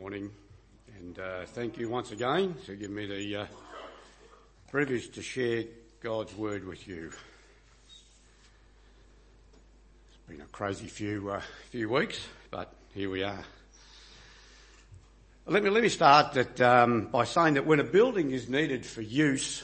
morning, 0.00 0.30
and 0.98 1.18
uh, 1.18 1.44
thank 1.44 1.76
you 1.76 1.90
once 1.90 2.10
again 2.10 2.54
for 2.64 2.74
giving 2.74 2.96
me 2.96 3.04
the 3.04 3.36
uh, 3.36 3.46
privilege 4.70 5.10
to 5.10 5.20
share 5.20 5.64
God's 6.02 6.34
word 6.36 6.66
with 6.66 6.88
you. 6.88 7.12
It's 10.08 10.16
been 10.26 10.40
a 10.40 10.46
crazy 10.52 10.86
few 10.86 11.28
uh, 11.28 11.42
few 11.70 11.90
weeks, 11.90 12.18
but 12.50 12.72
here 12.94 13.10
we 13.10 13.22
are. 13.22 13.44
Let 15.44 15.62
me 15.62 15.68
let 15.68 15.82
me 15.82 15.90
start 15.90 16.32
that, 16.32 16.58
um, 16.62 17.08
by 17.08 17.24
saying 17.24 17.54
that 17.54 17.66
when 17.66 17.78
a 17.78 17.84
building 17.84 18.30
is 18.30 18.48
needed 18.48 18.86
for 18.86 19.02
use, 19.02 19.62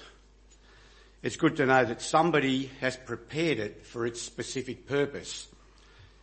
it's 1.23 1.37
good 1.37 1.57
to 1.57 1.65
know 1.65 1.83
that 1.83 2.03
somebody 2.03 2.71
has 2.81 2.95
prepared 2.95 3.59
it 3.59 3.87
for 3.87 4.05
its 4.05 4.21
specific 4.21 4.87
purpose. 4.87 5.49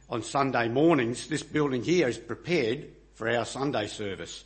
On 0.07 0.21
Sunday 0.21 0.67
mornings, 0.67 1.29
this 1.29 1.41
building 1.41 1.83
here 1.83 2.07
is 2.07 2.19
prepared 2.19 2.89
for 3.23 3.29
our 3.29 3.45
Sunday 3.45 3.87
service. 3.87 4.43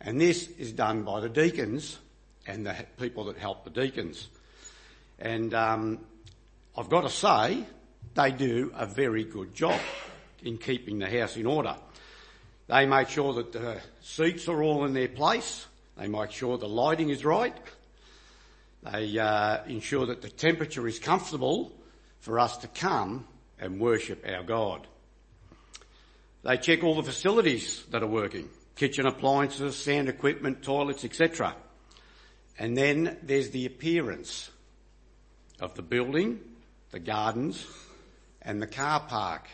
And 0.00 0.20
this 0.20 0.48
is 0.58 0.72
done 0.72 1.04
by 1.04 1.20
the 1.20 1.28
deacons 1.28 2.00
and 2.48 2.66
the 2.66 2.74
people 2.98 3.26
that 3.26 3.38
help 3.38 3.62
the 3.62 3.70
deacons. 3.70 4.26
And 5.20 5.54
um, 5.54 6.00
I've 6.76 6.88
got 6.88 7.02
to 7.02 7.10
say, 7.10 7.64
they 8.16 8.32
do 8.32 8.72
a 8.74 8.86
very 8.86 9.22
good 9.22 9.54
job 9.54 9.80
in 10.42 10.58
keeping 10.58 10.98
the 10.98 11.08
house 11.08 11.36
in 11.36 11.46
order. 11.46 11.76
They 12.66 12.86
make 12.86 13.08
sure 13.08 13.34
that 13.34 13.52
the 13.52 13.78
seats 14.00 14.48
are 14.48 14.64
all 14.64 14.84
in 14.84 14.94
their 14.94 15.06
place. 15.06 15.66
They 15.96 16.08
make 16.08 16.32
sure 16.32 16.58
the 16.58 16.68
lighting 16.68 17.10
is 17.10 17.24
right. 17.24 17.56
They 18.82 19.16
uh, 19.16 19.62
ensure 19.68 20.06
that 20.06 20.22
the 20.22 20.28
temperature 20.28 20.88
is 20.88 20.98
comfortable 20.98 21.70
for 22.18 22.40
us 22.40 22.56
to 22.56 22.66
come 22.66 23.28
and 23.60 23.78
worship 23.78 24.26
our 24.28 24.42
God. 24.42 24.88
They 26.42 26.56
check 26.56 26.82
all 26.82 26.96
the 26.96 27.04
facilities 27.04 27.84
that 27.90 28.02
are 28.02 28.08
working, 28.08 28.48
kitchen 28.74 29.06
appliances, 29.06 29.76
sound 29.76 30.08
equipment, 30.08 30.62
toilets, 30.62 31.04
etc. 31.04 31.54
And 32.58 32.76
then 32.76 33.18
there's 33.22 33.50
the 33.50 33.66
appearance 33.66 34.50
of 35.60 35.74
the 35.74 35.82
building, 35.82 36.40
the 36.90 36.98
gardens, 36.98 37.64
and 38.42 38.60
the 38.60 38.66
car 38.66 39.00
park. 39.00 39.46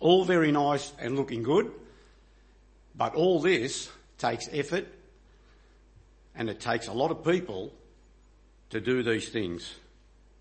All 0.00 0.24
very 0.24 0.50
nice 0.50 0.92
and 0.98 1.16
looking 1.16 1.44
good, 1.44 1.70
but 2.96 3.14
all 3.14 3.40
this 3.40 3.88
takes 4.18 4.48
effort 4.52 4.86
and 6.34 6.50
it 6.50 6.58
takes 6.58 6.88
a 6.88 6.92
lot 6.92 7.12
of 7.12 7.24
people 7.24 7.72
to 8.70 8.80
do 8.80 9.04
these 9.04 9.28
things, 9.28 9.72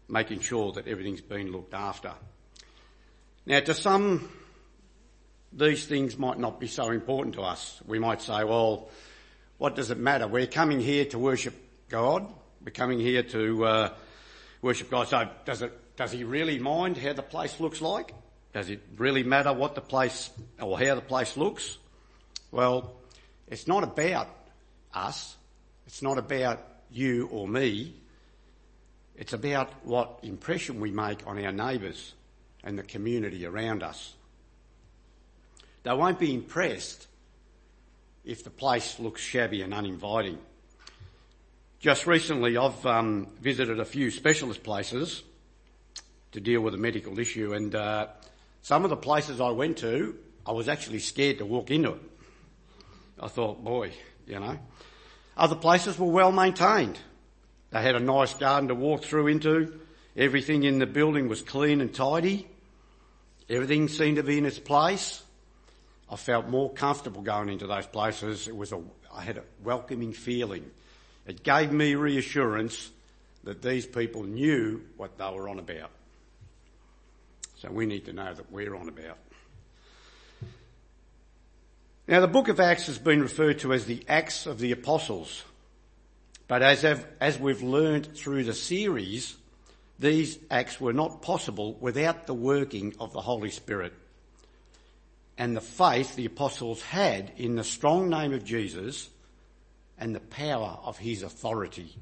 making 0.09 0.39
sure 0.39 0.71
that 0.71 0.87
everything's 0.87 1.21
been 1.21 1.51
looked 1.51 1.75
after. 1.75 2.13
Now 3.45 3.59
to 3.59 3.75
some 3.75 4.29
these 5.55 5.85
things 5.85 6.17
might 6.17 6.39
not 6.39 6.59
be 6.59 6.67
so 6.67 6.89
important 6.89 7.35
to 7.35 7.41
us. 7.41 7.81
We 7.85 7.99
might 7.99 8.21
say, 8.21 8.43
well, 8.43 8.89
what 9.57 9.75
does 9.75 9.91
it 9.91 9.97
matter? 9.97 10.27
We're 10.27 10.47
coming 10.47 10.79
here 10.79 11.05
to 11.05 11.19
worship 11.19 11.55
God. 11.89 12.27
We're 12.63 12.71
coming 12.71 12.99
here 12.99 13.23
to 13.23 13.65
uh, 13.65 13.93
worship 14.61 14.89
God. 14.89 15.07
So 15.07 15.29
does 15.45 15.61
it, 15.61 15.95
does 15.95 16.11
he 16.11 16.23
really 16.23 16.59
mind 16.59 16.97
how 16.97 17.13
the 17.13 17.21
place 17.21 17.59
looks 17.59 17.81
like? 17.81 18.13
Does 18.53 18.69
it 18.69 18.81
really 18.97 19.23
matter 19.23 19.53
what 19.53 19.75
the 19.75 19.81
place 19.81 20.29
or 20.59 20.79
how 20.79 20.95
the 20.95 21.01
place 21.01 21.37
looks? 21.37 21.77
Well, 22.51 22.93
it's 23.47 23.67
not 23.67 23.83
about 23.83 24.29
us. 24.93 25.35
It's 25.85 26.01
not 26.01 26.17
about 26.17 26.61
you 26.91 27.27
or 27.31 27.47
me. 27.47 27.95
It's 29.15 29.33
about 29.33 29.69
what 29.85 30.19
impression 30.23 30.79
we 30.79 30.91
make 30.91 31.25
on 31.27 31.43
our 31.43 31.51
neighbours 31.51 32.13
and 32.63 32.77
the 32.77 32.83
community 32.83 33.45
around 33.45 33.83
us. 33.83 34.13
They 35.83 35.93
won't 35.93 36.19
be 36.19 36.33
impressed 36.33 37.07
if 38.23 38.43
the 38.43 38.49
place 38.49 38.99
looks 38.99 39.21
shabby 39.21 39.61
and 39.61 39.73
uninviting. 39.73 40.39
Just 41.79 42.07
recently 42.07 42.55
I've 42.55 42.85
um, 42.85 43.27
visited 43.41 43.79
a 43.79 43.85
few 43.85 44.09
specialist 44.09 44.63
places 44.63 45.23
to 46.31 46.39
deal 46.39 46.61
with 46.61 46.73
a 46.73 46.77
medical 46.77 47.19
issue 47.19 47.53
and 47.53 47.75
uh, 47.75 48.07
some 48.61 48.85
of 48.85 48.89
the 48.89 48.97
places 48.97 49.41
I 49.41 49.49
went 49.49 49.77
to, 49.79 50.15
I 50.45 50.53
was 50.53 50.69
actually 50.69 50.99
scared 50.99 51.39
to 51.39 51.45
walk 51.45 51.69
into 51.69 51.91
it. 51.91 52.01
I 53.19 53.27
thought, 53.27 53.61
boy, 53.61 53.91
you 54.25 54.39
know. 54.39 54.57
Other 55.35 55.55
places 55.55 55.99
were 55.99 56.07
well 56.07 56.31
maintained. 56.31 56.97
They 57.71 57.81
had 57.81 57.95
a 57.95 57.99
nice 57.99 58.33
garden 58.33 58.69
to 58.69 58.75
walk 58.75 59.03
through 59.03 59.27
into. 59.27 59.79
Everything 60.15 60.63
in 60.63 60.79
the 60.79 60.85
building 60.85 61.27
was 61.27 61.41
clean 61.41 61.81
and 61.81 61.93
tidy. 61.93 62.47
Everything 63.49 63.89
seemed 63.89 64.15
to 64.17 64.23
be 64.23 64.37
in 64.37 64.45
its 64.45 64.59
place. 64.59 65.23
I 66.13 66.15
felt 66.15 66.47
more 66.47 66.71
comfortable 66.71 67.23
going 67.23 67.49
into 67.49 67.65
those 67.65 67.87
places. 67.87 68.47
It 68.47 68.55
was 68.55 68.71
a, 68.71 68.79
I 69.11 69.23
had 69.23 69.37
a 69.37 69.43
welcoming 69.63 70.13
feeling. 70.13 70.69
It 71.25 71.41
gave 71.41 71.71
me 71.71 71.95
reassurance 71.95 72.91
that 73.45 73.63
these 73.63 73.87
people 73.87 74.21
knew 74.21 74.83
what 74.95 75.17
they 75.17 75.27
were 75.31 75.49
on 75.49 75.57
about. 75.57 75.89
So 77.55 77.71
we 77.71 77.87
need 77.87 78.05
to 78.05 78.13
know 78.13 78.31
that 78.31 78.51
we're 78.51 78.75
on 78.75 78.89
about. 78.89 79.17
Now 82.07 82.19
the 82.19 82.27
book 82.27 82.47
of 82.47 82.59
Acts 82.59 82.85
has 82.85 82.99
been 82.99 83.23
referred 83.23 83.57
to 83.59 83.73
as 83.73 83.85
the 83.85 84.03
Acts 84.07 84.45
of 84.45 84.59
the 84.59 84.71
Apostles. 84.71 85.43
But 86.47 86.61
as, 86.61 86.85
as 87.19 87.39
we've 87.39 87.63
learned 87.63 88.15
through 88.15 88.43
the 88.43 88.53
series, 88.53 89.35
these 89.97 90.37
acts 90.51 90.79
were 90.79 90.93
not 90.93 91.23
possible 91.23 91.73
without 91.79 92.27
the 92.27 92.35
working 92.35 92.93
of 92.99 93.13
the 93.13 93.21
Holy 93.21 93.49
Spirit 93.49 93.93
and 95.37 95.55
the 95.55 95.61
faith 95.61 96.15
the 96.15 96.25
apostles 96.25 96.81
had 96.81 97.31
in 97.37 97.55
the 97.55 97.63
strong 97.63 98.09
name 98.09 98.33
of 98.33 98.43
Jesus 98.43 99.09
and 99.97 100.13
the 100.13 100.19
power 100.19 100.77
of 100.83 100.97
his 100.97 101.23
authority. 101.23 101.95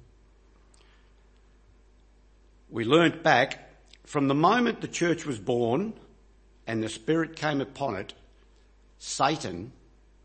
We 2.69 2.85
learnt 2.85 3.23
back 3.23 3.69
from 4.05 4.27
the 4.27 4.35
moment 4.35 4.81
the 4.81 4.87
church 4.87 5.25
was 5.25 5.39
born 5.39 5.93
and 6.65 6.81
the 6.81 6.89
Spirit 6.89 7.35
came 7.35 7.61
upon 7.61 7.95
it, 7.95 8.13
Satan 8.97 9.71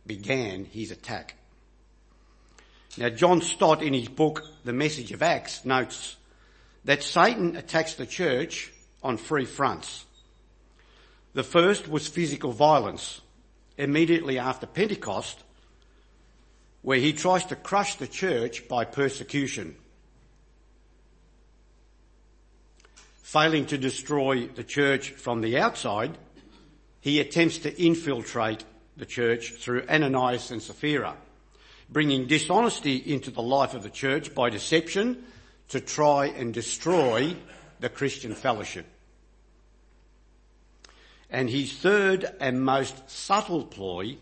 began 0.06 0.64
his 0.64 0.90
attack. 0.90 1.34
Now 2.96 3.10
John 3.10 3.42
Stott 3.42 3.82
in 3.82 3.92
his 3.92 4.08
book, 4.08 4.42
The 4.64 4.72
Message 4.72 5.12
of 5.12 5.22
Acts, 5.22 5.64
notes 5.64 6.16
that 6.84 7.02
Satan 7.02 7.56
attacks 7.56 7.94
the 7.94 8.06
church 8.06 8.72
on 9.02 9.18
three 9.18 9.44
fronts. 9.44 10.05
The 11.36 11.44
first 11.44 11.86
was 11.86 12.08
physical 12.08 12.50
violence 12.50 13.20
immediately 13.76 14.38
after 14.38 14.66
Pentecost, 14.66 15.44
where 16.80 16.98
he 16.98 17.12
tries 17.12 17.44
to 17.44 17.56
crush 17.56 17.96
the 17.96 18.06
church 18.06 18.66
by 18.68 18.86
persecution. 18.86 19.76
Failing 23.22 23.66
to 23.66 23.76
destroy 23.76 24.46
the 24.46 24.64
church 24.64 25.10
from 25.10 25.42
the 25.42 25.58
outside, 25.58 26.16
he 27.02 27.20
attempts 27.20 27.58
to 27.58 27.82
infiltrate 27.82 28.64
the 28.96 29.04
church 29.04 29.52
through 29.58 29.86
Ananias 29.90 30.50
and 30.50 30.62
Sapphira, 30.62 31.18
bringing 31.90 32.26
dishonesty 32.26 32.96
into 32.96 33.30
the 33.30 33.42
life 33.42 33.74
of 33.74 33.82
the 33.82 33.90
church 33.90 34.34
by 34.34 34.48
deception 34.48 35.22
to 35.68 35.80
try 35.80 36.28
and 36.28 36.54
destroy 36.54 37.36
the 37.80 37.90
Christian 37.90 38.34
fellowship. 38.34 38.86
And 41.30 41.50
his 41.50 41.72
third 41.72 42.24
and 42.40 42.64
most 42.64 43.10
subtle 43.10 43.64
ploy 43.64 44.16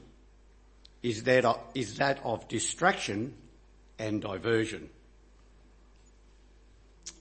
is 1.02 1.24
that 1.24 1.44
of, 1.44 1.60
is 1.74 1.98
that 1.98 2.20
of 2.24 2.48
distraction 2.48 3.34
and 3.98 4.22
diversion. 4.22 4.88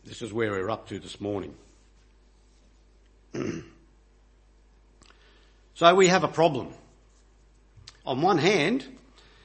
This 0.05 0.21
is 0.21 0.31
where 0.31 0.51
we're 0.51 0.69
up 0.69 0.87
to 0.89 0.99
this 0.99 1.19
morning. 1.19 1.55
so 5.73 5.95
we 5.95 6.07
have 6.07 6.23
a 6.23 6.29
problem. 6.29 6.73
On 8.05 8.21
one 8.21 8.37
hand, 8.37 8.85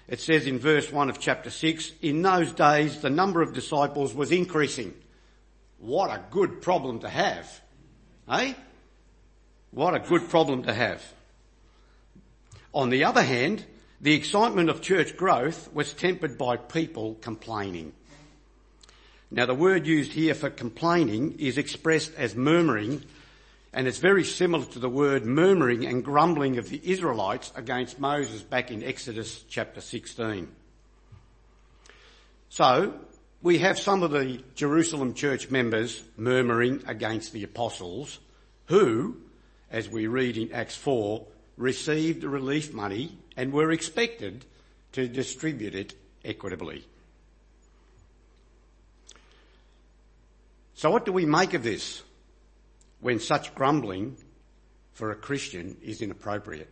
it 0.08 0.20
says 0.20 0.46
in 0.46 0.58
verse 0.58 0.90
1 0.90 1.10
of 1.10 1.18
chapter 1.20 1.50
6, 1.50 1.92
in 2.02 2.22
those 2.22 2.52
days 2.52 3.00
the 3.00 3.10
number 3.10 3.42
of 3.42 3.52
disciples 3.52 4.14
was 4.14 4.32
increasing. 4.32 4.94
What 5.78 6.10
a 6.10 6.22
good 6.30 6.60
problem 6.60 7.00
to 7.00 7.08
have. 7.08 7.60
Eh? 8.30 8.54
What 9.70 9.94
a 9.94 10.00
good 10.00 10.28
problem 10.28 10.62
to 10.64 10.72
have. 10.72 11.02
On 12.72 12.90
the 12.90 13.04
other 13.04 13.22
hand, 13.22 13.64
the 14.00 14.14
excitement 14.14 14.70
of 14.70 14.80
church 14.80 15.16
growth 15.16 15.72
was 15.72 15.92
tempered 15.92 16.38
by 16.38 16.56
people 16.56 17.16
complaining. 17.20 17.92
Now 19.30 19.46
the 19.46 19.54
word 19.54 19.86
used 19.86 20.12
here 20.12 20.34
for 20.34 20.48
complaining 20.48 21.36
is 21.38 21.58
expressed 21.58 22.14
as 22.16 22.34
murmuring 22.34 23.02
and 23.72 23.86
it's 23.86 23.98
very 23.98 24.24
similar 24.24 24.64
to 24.64 24.78
the 24.78 24.88
word 24.88 25.26
murmuring 25.26 25.84
and 25.84 26.02
grumbling 26.02 26.56
of 26.56 26.70
the 26.70 26.80
Israelites 26.82 27.52
against 27.54 28.00
Moses 28.00 28.42
back 28.42 28.70
in 28.70 28.82
Exodus 28.82 29.44
chapter 29.48 29.82
16. 29.82 30.48
So, 32.48 32.94
we 33.42 33.58
have 33.58 33.78
some 33.78 34.02
of 34.02 34.10
the 34.10 34.42
Jerusalem 34.54 35.12
church 35.12 35.50
members 35.50 36.02
murmuring 36.16 36.82
against 36.86 37.32
the 37.32 37.44
apostles 37.44 38.18
who 38.66 39.18
as 39.70 39.88
we 39.88 40.06
read 40.06 40.36
in 40.36 40.52
Acts 40.52 40.76
4, 40.76 41.26
received 41.56 42.24
relief 42.24 42.72
money 42.72 43.18
and 43.36 43.52
were 43.52 43.70
expected 43.70 44.44
to 44.92 45.08
distribute 45.08 45.74
it 45.74 45.94
equitably. 46.24 46.84
So 50.74 50.90
what 50.90 51.04
do 51.04 51.12
we 51.12 51.26
make 51.26 51.54
of 51.54 51.64
this 51.64 52.02
when 53.00 53.18
such 53.18 53.54
grumbling 53.54 54.16
for 54.92 55.10
a 55.10 55.16
Christian 55.16 55.76
is 55.82 56.02
inappropriate? 56.02 56.70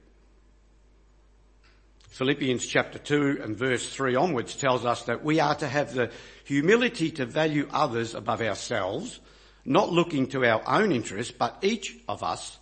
Philippians 2.11 2.65
chapter 2.65 2.99
2 2.99 3.41
and 3.43 3.57
verse 3.57 3.93
3 3.93 4.15
onwards 4.15 4.55
tells 4.55 4.87
us 4.87 5.03
that 5.03 5.23
we 5.23 5.39
are 5.39 5.55
to 5.57 5.69
have 5.69 5.93
the 5.93 6.11
humility 6.45 7.11
to 7.11 7.27
value 7.27 7.69
others 7.73 8.15
above 8.15 8.41
ourselves, 8.41 9.21
not 9.67 9.93
looking 9.93 10.29
to 10.29 10.45
our 10.47 10.63
own 10.67 10.93
interests, 10.93 11.35
but 11.37 11.59
each 11.61 11.95
of 12.09 12.23
us 12.23 12.59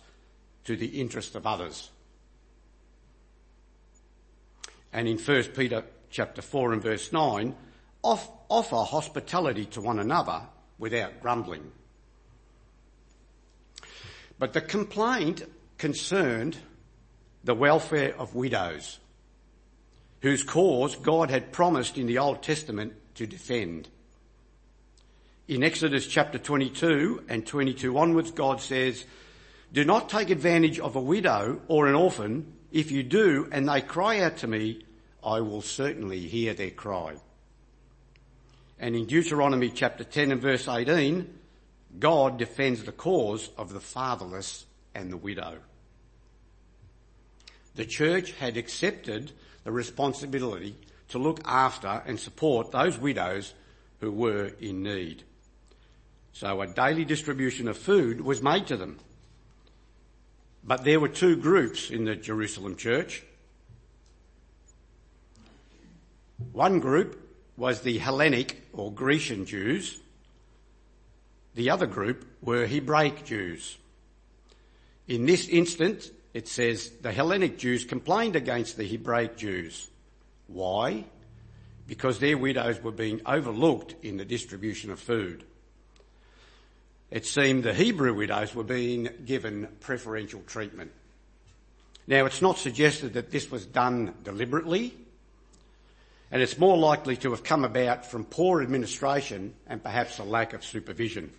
to 0.65 0.75
the 0.75 0.99
interest 0.99 1.35
of 1.35 1.47
others. 1.47 1.89
And 4.91 5.07
in 5.07 5.17
1 5.17 5.43
Peter 5.55 5.83
chapter 6.09 6.41
4 6.41 6.73
and 6.73 6.81
verse 6.81 7.11
9, 7.11 7.55
off, 8.01 8.29
offer 8.49 8.77
hospitality 8.77 9.65
to 9.65 9.81
one 9.81 9.99
another 9.99 10.41
without 10.77 11.21
grumbling. 11.21 11.71
But 14.37 14.53
the 14.53 14.61
complaint 14.61 15.43
concerned 15.77 16.57
the 17.43 17.55
welfare 17.55 18.15
of 18.17 18.35
widows, 18.35 18.99
whose 20.21 20.43
cause 20.43 20.95
God 20.95 21.29
had 21.29 21.51
promised 21.51 21.97
in 21.97 22.07
the 22.07 22.17
Old 22.17 22.41
Testament 22.41 22.93
to 23.15 23.27
defend. 23.27 23.89
In 25.47 25.63
Exodus 25.63 26.07
chapter 26.07 26.39
22 26.39 27.23
and 27.29 27.45
22 27.45 27.97
onwards, 27.97 28.31
God 28.31 28.61
says, 28.61 29.05
Do 29.73 29.83
not 29.83 30.09
take 30.09 30.29
advantage 30.29 30.79
of 30.79 30.95
a 30.95 31.01
widow 31.01 31.61
or 31.67 31.87
an 31.87 31.95
orphan. 31.95 32.53
If 32.71 32.91
you 32.91 33.03
do, 33.03 33.47
and 33.51 33.67
they 33.67 33.81
cry 33.81 34.19
out 34.19 34.37
to 34.37 34.47
me, 34.47 34.85
I 35.23 35.41
will 35.41 35.61
certainly 35.61 36.19
hear 36.19 36.53
their 36.53 36.71
cry. 36.71 37.15
And 38.79 38.95
in 38.95 39.05
Deuteronomy 39.05 39.69
chapter 39.69 40.03
10 40.03 40.31
and 40.31 40.41
verse 40.41 40.67
18, 40.67 41.27
God 41.99 42.37
defends 42.37 42.83
the 42.83 42.91
cause 42.91 43.49
of 43.57 43.71
the 43.71 43.79
fatherless 43.79 44.65
and 44.93 45.11
the 45.11 45.17
widow. 45.17 45.57
The 47.75 47.85
church 47.85 48.31
had 48.33 48.57
accepted 48.57 49.31
the 49.63 49.71
responsibility 49.71 50.75
to 51.09 51.19
look 51.19 51.41
after 51.45 52.03
and 52.05 52.19
support 52.19 52.71
those 52.71 52.97
widows 52.97 53.53
who 53.99 54.11
were 54.11 54.51
in 54.59 54.83
need. 54.83 55.23
So 56.33 56.61
a 56.61 56.67
daily 56.67 57.05
distribution 57.05 57.67
of 57.67 57.77
food 57.77 58.21
was 58.21 58.41
made 58.41 58.67
to 58.67 58.77
them. 58.77 58.99
But 60.67 60.83
there 60.83 60.99
were 60.99 61.09
two 61.09 61.35
groups 61.35 61.91
in 61.91 62.05
the 62.05 62.15
Jerusalem 62.15 62.75
church. 62.75 63.23
One 66.51 66.79
group 66.79 67.21
was 67.55 67.81
the 67.81 67.99
Hellenic 67.99 68.63
or 68.73 68.91
Grecian 68.91 69.45
Jews. 69.45 69.99
The 71.53 71.69
other 71.69 71.85
group 71.85 72.25
were 72.41 72.65
Hebraic 72.65 73.23
Jews. 73.25 73.77
In 75.07 75.25
this 75.25 75.47
instance, 75.47 76.09
it 76.33 76.47
says 76.47 76.89
the 77.01 77.11
Hellenic 77.11 77.57
Jews 77.57 77.85
complained 77.85 78.35
against 78.35 78.75
the 78.75 78.87
Hebraic 78.87 79.37
Jews. 79.37 79.89
Why? 80.47 81.05
Because 81.87 82.19
their 82.19 82.37
widows 82.37 82.81
were 82.81 82.91
being 82.91 83.21
overlooked 83.25 83.95
in 84.03 84.17
the 84.17 84.25
distribution 84.25 84.89
of 84.89 84.99
food. 84.99 85.43
It 87.11 87.25
seemed 87.25 87.63
the 87.63 87.73
Hebrew 87.73 88.13
widows 88.13 88.55
were 88.55 88.63
being 88.63 89.09
given 89.25 89.67
preferential 89.79 90.41
treatment. 90.47 90.91
Now 92.07 92.25
it's 92.25 92.41
not 92.41 92.57
suggested 92.57 93.13
that 93.13 93.31
this 93.31 93.49
was 93.49 93.65
done 93.65 94.13
deliberately, 94.23 94.95
and 96.31 96.41
it's 96.41 96.57
more 96.57 96.77
likely 96.77 97.15
to 97.17 97.31
have 97.31 97.43
come 97.43 97.63
about 97.63 98.05
from 98.05 98.25
poor 98.25 98.61
administration 98.61 99.53
and 99.67 99.81
perhaps 99.81 100.19
a 100.19 100.23
lack 100.23 100.53
of 100.53 100.65
supervision. 100.65 101.31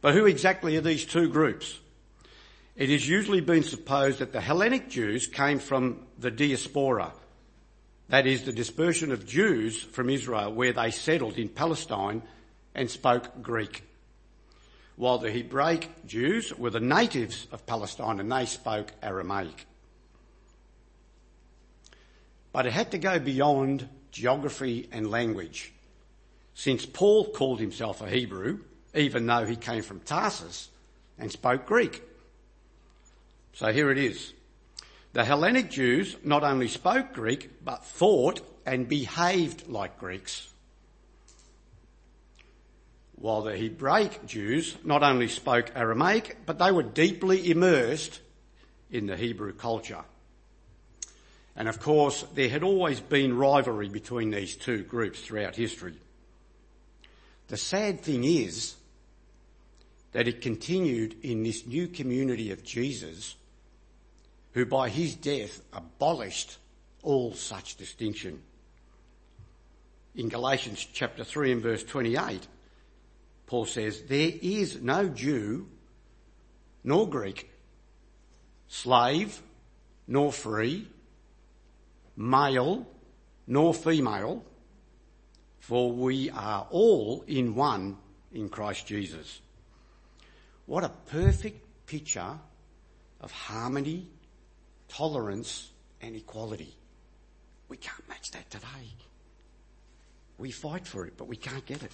But 0.00 0.14
who 0.14 0.26
exactly 0.26 0.76
are 0.76 0.80
these 0.80 1.04
two 1.04 1.28
groups? 1.28 1.78
It 2.76 2.90
has 2.90 3.08
usually 3.08 3.40
been 3.40 3.64
supposed 3.64 4.20
that 4.20 4.32
the 4.32 4.40
Hellenic 4.40 4.88
Jews 4.88 5.26
came 5.26 5.58
from 5.58 6.06
the 6.18 6.30
diaspora, 6.30 7.12
that 8.08 8.26
is, 8.26 8.44
the 8.44 8.52
dispersion 8.52 9.10
of 9.10 9.26
Jews 9.26 9.82
from 9.82 10.08
Israel 10.08 10.52
where 10.52 10.72
they 10.72 10.92
settled 10.92 11.38
in 11.38 11.48
Palestine 11.48 12.22
and 12.78 12.88
spoke 12.88 13.42
Greek. 13.42 13.82
While 14.94 15.18
the 15.18 15.32
Hebraic 15.32 16.06
Jews 16.06 16.56
were 16.56 16.70
the 16.70 16.78
natives 16.78 17.48
of 17.50 17.66
Palestine 17.66 18.20
and 18.20 18.30
they 18.30 18.46
spoke 18.46 18.92
Aramaic. 19.02 19.66
But 22.52 22.66
it 22.66 22.72
had 22.72 22.92
to 22.92 22.98
go 22.98 23.18
beyond 23.18 23.88
geography 24.12 24.88
and 24.92 25.10
language. 25.10 25.72
Since 26.54 26.86
Paul 26.86 27.32
called 27.32 27.58
himself 27.58 28.00
a 28.00 28.08
Hebrew, 28.08 28.60
even 28.94 29.26
though 29.26 29.44
he 29.44 29.56
came 29.56 29.82
from 29.82 29.98
Tarsus 30.00 30.68
and 31.18 31.32
spoke 31.32 31.66
Greek. 31.66 32.00
So 33.54 33.72
here 33.72 33.90
it 33.90 33.98
is. 33.98 34.32
The 35.14 35.24
Hellenic 35.24 35.68
Jews 35.68 36.16
not 36.22 36.44
only 36.44 36.68
spoke 36.68 37.12
Greek, 37.12 37.64
but 37.64 37.84
thought 37.84 38.40
and 38.64 38.88
behaved 38.88 39.66
like 39.66 39.98
Greeks. 39.98 40.48
While 43.20 43.42
the 43.42 43.56
Hebraic 43.56 44.26
Jews 44.26 44.76
not 44.84 45.02
only 45.02 45.28
spoke 45.28 45.72
Aramaic, 45.74 46.38
but 46.46 46.58
they 46.58 46.70
were 46.70 46.84
deeply 46.84 47.50
immersed 47.50 48.20
in 48.90 49.06
the 49.06 49.16
Hebrew 49.16 49.52
culture. 49.52 50.04
And 51.56 51.68
of 51.68 51.80
course, 51.80 52.24
there 52.34 52.48
had 52.48 52.62
always 52.62 53.00
been 53.00 53.36
rivalry 53.36 53.88
between 53.88 54.30
these 54.30 54.54
two 54.54 54.84
groups 54.84 55.20
throughout 55.20 55.56
history. 55.56 55.94
The 57.48 57.56
sad 57.56 58.00
thing 58.02 58.22
is 58.22 58.76
that 60.12 60.28
it 60.28 60.40
continued 60.40 61.16
in 61.24 61.42
this 61.42 61.66
new 61.66 61.88
community 61.88 62.52
of 62.52 62.62
Jesus, 62.62 63.34
who 64.52 64.64
by 64.64 64.88
his 64.88 65.16
death 65.16 65.60
abolished 65.72 66.58
all 67.02 67.34
such 67.34 67.76
distinction. 67.76 68.42
In 70.14 70.28
Galatians 70.28 70.86
chapter 70.92 71.24
3 71.24 71.52
and 71.52 71.62
verse 71.62 71.82
28, 71.82 72.46
Paul 73.48 73.64
says, 73.64 74.02
There 74.02 74.32
is 74.42 74.80
no 74.82 75.08
Jew 75.08 75.66
nor 76.84 77.08
Greek, 77.08 77.50
slave 78.68 79.40
nor 80.06 80.32
free, 80.32 80.86
male 82.14 82.86
nor 83.46 83.72
female, 83.72 84.44
for 85.60 85.90
we 85.90 86.28
are 86.28 86.66
all 86.70 87.24
in 87.26 87.54
one 87.54 87.96
in 88.32 88.50
Christ 88.50 88.86
Jesus. 88.86 89.40
What 90.66 90.84
a 90.84 90.90
perfect 91.06 91.86
picture 91.86 92.38
of 93.22 93.32
harmony, 93.32 94.08
tolerance 94.88 95.70
and 96.02 96.14
equality. 96.14 96.76
We 97.70 97.78
can't 97.78 98.06
match 98.10 98.30
that 98.32 98.50
today. 98.50 98.92
We 100.36 100.50
fight 100.50 100.86
for 100.86 101.06
it, 101.06 101.14
but 101.16 101.28
we 101.28 101.36
can't 101.36 101.64
get 101.64 101.82
it. 101.82 101.92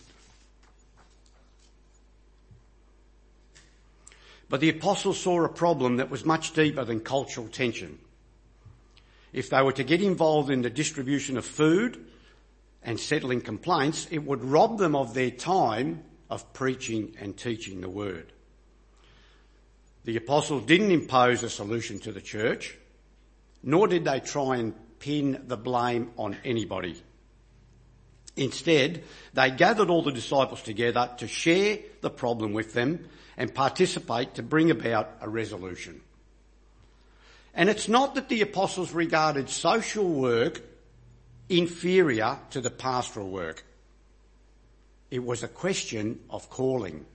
But 4.49 4.61
the 4.61 4.71
apostles 4.71 5.21
saw 5.21 5.45
a 5.45 5.49
problem 5.49 5.97
that 5.97 6.11
was 6.11 6.25
much 6.25 6.53
deeper 6.53 6.85
than 6.85 7.01
cultural 7.01 7.49
tension 7.49 7.99
if 9.35 9.51
they 9.51 9.61
were 9.61 9.73
to 9.73 9.85
get 9.85 10.01
involved 10.01 10.49
in 10.49 10.63
the 10.63 10.71
distribution 10.71 11.37
of 11.37 11.45
food 11.45 12.07
and 12.85 12.99
settling 12.99 13.41
complaints, 13.41 14.07
it 14.11 14.19
would 14.19 14.45
rob 14.45 14.79
them 14.79 14.95
of 14.95 15.13
their 15.13 15.33
time 15.33 16.05
of 16.31 16.53
preaching 16.53 17.17
and 17.21 17.37
teaching 17.37 17.81
the 17.81 17.89
word. 17.89 18.33
The 20.05 20.17
apostles 20.17 20.65
didn't 20.67 20.93
impose 20.93 21.43
a 21.43 21.51
solution 21.51 21.99
to 22.01 22.13
the 22.13 22.21
church, 22.21 22.79
nor 23.63 23.89
did 23.89 24.05
they 24.05 24.21
try 24.21 24.59
and 24.59 24.73
pin 25.01 25.43
the 25.49 25.57
blame 25.57 26.13
on 26.17 26.37
anybody. 26.45 27.03
Instead, 28.37 29.05
they 29.33 29.51
gathered 29.51 29.91
all 29.91 30.03
the 30.03 30.13
disciples 30.13 30.63
together 30.63 31.11
to 31.19 31.29
share 31.29 31.79
the 32.01 32.11
problem 32.11 32.53
with 32.53 32.73
them 32.73 33.09
and 33.37 33.55
participate 33.55 34.35
to 34.35 34.43
bring 34.43 34.71
about 34.71 35.11
a 35.21 35.29
resolution. 35.29 36.01
And 37.55 37.69
it's 37.69 37.89
not 37.89 38.17
that 38.17 38.29
the 38.29 38.43
apostles 38.43 38.93
regarded 38.93 39.49
social 39.49 40.09
work 40.09 40.61
inferior 41.49 42.39
to 42.51 42.61
the 42.61 42.71
pastoral 42.71 43.31
work. 43.31 43.65
It 45.11 45.25
was 45.25 45.45
a 45.45 45.49
question 45.49 46.21
of 46.31 46.51
calling. 46.51 47.07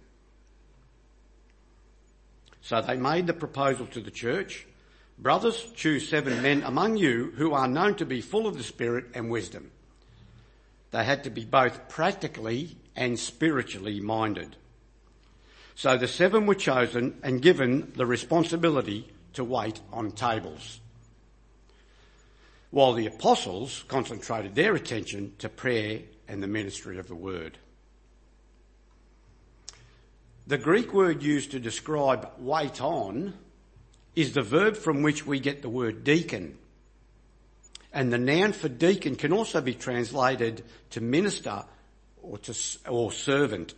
So 2.61 2.81
they 2.81 2.95
made 2.95 3.27
the 3.27 3.33
proposal 3.33 3.87
to 3.87 3.99
the 3.99 4.11
church. 4.11 4.65
Brothers, 5.17 5.71
choose 5.75 6.07
seven 6.07 6.41
men 6.41 6.63
among 6.63 6.95
you 6.95 7.33
who 7.35 7.53
are 7.53 7.67
known 7.67 7.95
to 7.95 8.05
be 8.05 8.21
full 8.21 8.47
of 8.47 8.57
the 8.57 8.63
Spirit 8.63 9.07
and 9.13 9.29
wisdom. 9.29 9.71
They 10.91 11.03
had 11.03 11.23
to 11.25 11.29
be 11.29 11.45
both 11.45 11.87
practically 11.89 12.77
and 12.95 13.19
spiritually 13.19 13.99
minded. 13.99 14.55
So 15.75 15.97
the 15.97 16.07
seven 16.07 16.45
were 16.45 16.55
chosen 16.55 17.19
and 17.23 17.41
given 17.41 17.93
the 17.95 18.05
responsibility 18.05 19.11
to 19.33 19.43
wait 19.43 19.79
on 19.93 20.11
tables, 20.11 20.81
while 22.71 22.93
the 22.93 23.07
apostles 23.07 23.85
concentrated 23.87 24.55
their 24.55 24.75
attention 24.75 25.33
to 25.37 25.47
prayer 25.47 26.01
and 26.27 26.43
the 26.43 26.47
ministry 26.47 26.99
of 26.99 27.07
the 27.07 27.15
word. 27.15 27.57
The 30.47 30.57
Greek 30.57 30.93
word 30.93 31.21
used 31.21 31.51
to 31.51 31.59
describe 31.59 32.31
wait 32.39 32.81
on 32.81 33.35
is 34.15 34.33
the 34.33 34.41
verb 34.41 34.75
from 34.75 35.03
which 35.03 35.25
we 35.25 35.39
get 35.39 35.61
the 35.61 35.69
word 35.69 36.03
deacon. 36.03 36.57
And 37.91 38.13
the 38.13 38.17
noun 38.17 38.53
for 38.53 38.69
deacon 38.69 39.15
can 39.15 39.33
also 39.33 39.61
be 39.61 39.73
translated 39.73 40.63
to 40.91 41.01
minister 41.01 41.63
or 42.21 42.37
to, 42.39 42.55
or 42.87 43.11
servant. 43.11 43.73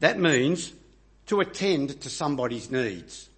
That 0.00 0.18
means 0.18 0.72
to 1.26 1.40
attend 1.40 2.00
to 2.00 2.10
somebody's 2.10 2.70
needs. 2.70 3.28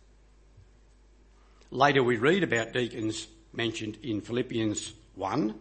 Later 1.71 2.03
we 2.03 2.17
read 2.17 2.43
about 2.43 2.73
deacons 2.73 3.27
mentioned 3.53 3.99
in 4.03 4.21
Philippians 4.21 4.93
1 5.17 5.55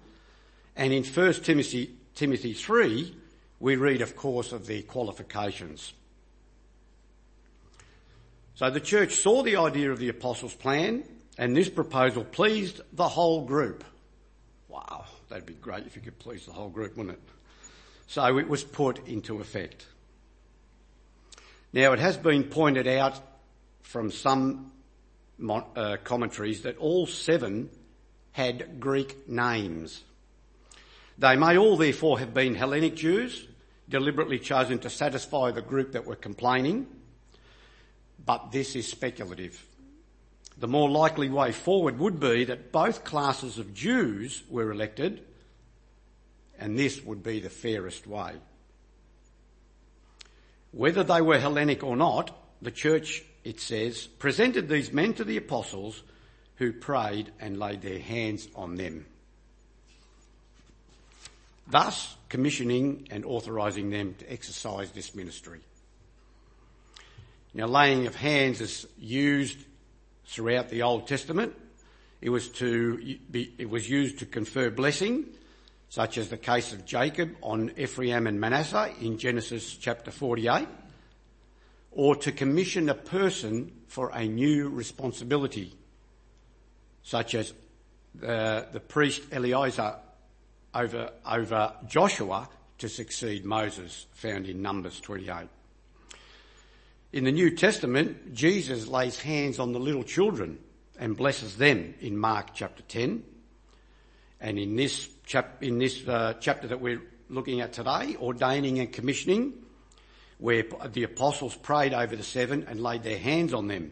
and 0.76 0.94
in 0.94 1.04
1 1.04 1.34
Timothy, 1.34 1.96
Timothy 2.16 2.54
3 2.54 3.16
we 3.60 3.76
read 3.76 4.02
of 4.02 4.16
course 4.16 4.52
of 4.52 4.68
their 4.68 4.84
qualifications. 4.84 5.94
So 8.56 8.70
the 8.70 8.80
church 8.80 9.16
saw 9.16 9.42
the 9.42 9.58
idea 9.58 9.92
of 9.92 9.98
the 9.98 10.10
apostles' 10.10 10.54
plan 10.54 11.04
and 11.38 11.58
this 11.58 11.70
proposal 11.70 12.24
pleased 12.24 12.82
the 12.94 13.08
whole 13.08 13.46
group. 13.46 13.84
Wow, 14.74 15.06
that'd 15.30 15.46
be 15.46 15.54
great 15.54 15.86
if 15.86 15.96
you 15.96 16.02
could 16.02 16.18
please 16.18 16.48
the 16.48 16.52
whole 16.52 16.70
group, 16.70 16.98
wouldn't 16.98 17.16
it? 17.16 17.22
So 18.08 18.40
it 18.40 18.50
was 18.50 18.64
put 18.64 19.08
into 19.08 19.40
effect. 19.40 19.86
Now 21.72 21.94
it 21.94 22.00
has 22.00 22.18
been 22.18 22.46
pointed 22.46 22.88
out 22.88 23.20
from 23.84 24.10
some 24.10 24.72
uh, 25.48 25.98
commentaries 26.04 26.64
that 26.64 26.78
all 26.78 27.06
seven 27.06 27.70
had 28.32 28.80
Greek 28.80 29.30
names. 29.30 30.04
They 31.20 31.36
may 31.36 31.56
all 31.56 31.78
therefore 31.78 32.18
have 32.18 32.34
been 32.34 32.56
Hellenic 32.56 32.96
Jews, 32.96 33.48
deliberately 33.88 34.40
chosen 34.40 34.80
to 34.80 34.90
satisfy 34.90 35.52
the 35.52 35.62
group 35.62 35.92
that 35.92 36.08
were 36.08 36.16
complaining 36.16 36.88
but 38.26 38.52
this 38.52 38.76
is 38.76 38.88
speculative. 38.88 39.66
The 40.58 40.68
more 40.68 40.90
likely 40.90 41.30
way 41.30 41.52
forward 41.52 41.98
would 42.00 42.20
be 42.20 42.46
that 42.46 42.72
both 42.72 43.04
classes 43.04 43.58
of 43.58 43.74
Jews 43.74 44.44
were 44.50 44.72
elected, 44.72 45.24
and 46.60 46.78
this 46.78 47.04
would 47.04 47.24
be 47.24 47.40
the 47.40 47.50
fairest 47.50 48.08
way. 48.08 48.34
Whether 50.72 51.04
they 51.04 51.22
were 51.22 51.40
Hellenic 51.40 51.84
or 51.84 51.96
not, 51.96 52.36
the 52.62 52.72
church, 52.72 53.24
it 53.44 53.60
says, 53.60 54.08
presented 54.08 54.70
these 54.70 54.94
men 54.94 55.14
to 55.16 55.24
the 55.24 55.38
apostles 55.38 56.02
who 56.56 56.72
prayed 56.72 57.32
and 57.40 57.60
laid 57.60 57.82
their 57.82 58.00
hands 58.00 58.48
on 58.56 58.76
them. 58.76 59.06
Thus, 61.68 62.16
commissioning 62.30 63.08
and 63.12 63.26
authorising 63.26 63.90
them 63.90 64.16
to 64.20 64.32
exercise 64.32 64.92
this 64.92 65.16
ministry. 65.16 65.62
Now, 67.54 67.68
laying 67.68 68.08
of 68.08 68.16
hands 68.16 68.62
is 68.62 68.88
used 68.98 69.58
throughout 70.26 70.70
the 70.70 70.82
Old 70.84 71.08
Testament. 71.08 71.54
It 72.22 72.30
was 72.30 72.50
to 72.50 73.18
be, 73.30 73.54
it 73.58 73.70
was 73.70 73.90
used 73.90 74.20
to 74.20 74.26
confer 74.26 74.70
blessing, 74.70 75.26
such 75.90 76.18
as 76.18 76.30
the 76.30 76.38
case 76.38 76.74
of 76.74 76.86
Jacob 76.86 77.36
on 77.42 77.72
Ephraim 77.78 78.28
and 78.28 78.40
Manasseh 78.40 78.92
in 79.02 79.18
Genesis 79.18 79.76
chapter 79.76 80.10
48, 80.10 80.68
or 81.92 82.16
to 82.16 82.32
commission 82.32 82.90
a 82.90 82.96
person 82.96 83.72
for 83.88 84.10
a 84.10 84.26
new 84.26 84.70
responsibility, 84.70 85.74
such 87.04 87.36
as 87.36 87.54
the, 88.16 88.68
the 88.72 88.80
priest 88.80 89.22
Eleazar 89.32 89.98
over, 90.74 91.12
over 91.30 91.74
Joshua 91.88 92.50
to 92.80 92.90
succeed 92.90 93.46
Moses, 93.46 94.08
found 94.14 94.48
in 94.48 94.62
Numbers 94.62 95.00
28. 95.00 95.48
In 97.14 97.26
the 97.26 97.32
New 97.32 97.52
Testament, 97.52 98.34
Jesus 98.34 98.88
lays 98.88 99.20
hands 99.20 99.60
on 99.60 99.72
the 99.72 99.80
little 99.80 100.02
children 100.02 100.58
and 100.98 101.16
blesses 101.16 101.58
them 101.58 101.94
in 102.02 102.18
Mark 102.18 102.56
chapter 102.56 102.82
10. 102.82 103.24
And 104.42 104.58
in 104.58 104.76
this, 104.76 105.10
chap- 105.24 105.62
in 105.62 105.78
this 105.78 106.08
uh, 106.08 106.34
chapter 106.40 106.68
that 106.70 106.82
we're 106.82 107.04
looking 107.30 107.62
at 107.62 107.72
today, 107.72 108.18
ordaining 108.20 108.80
and 108.80 108.92
commissioning, 108.92 109.54
where 110.40 110.64
the 110.92 111.04
apostles 111.04 111.56
prayed 111.56 111.94
over 111.94 112.16
the 112.16 112.24
seven 112.24 112.66
and 112.68 112.82
laid 112.82 113.04
their 113.04 113.20
hands 113.20 113.54
on 113.54 113.68
them. 113.68 113.92